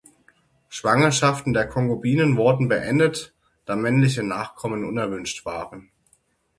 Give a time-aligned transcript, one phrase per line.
[0.67, 5.91] Schwangerschaften der Konkubinen wurden beendet, da männliche Nachkommen unerwünscht waren.